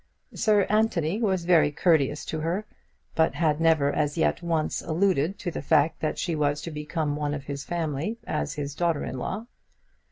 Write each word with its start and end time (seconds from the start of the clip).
Sir 0.33 0.63
Anthony 0.63 1.21
was 1.21 1.45
very 1.45 1.71
courteous 1.71 2.25
to 2.25 2.39
her, 2.39 2.65
but 3.13 3.35
had 3.35 3.61
never 3.61 3.91
as 3.93 4.17
yet 4.17 4.41
once 4.41 4.81
alluded 4.81 5.37
to 5.37 5.51
the 5.51 5.61
fact 5.61 5.99
that 5.99 6.17
she 6.17 6.33
was 6.35 6.59
to 6.63 6.71
become 6.71 7.15
one 7.15 7.35
of 7.35 7.43
his 7.43 7.63
family 7.63 8.17
as 8.25 8.55
his 8.55 8.73
daughter 8.73 9.03
in 9.03 9.19
law. 9.19 9.45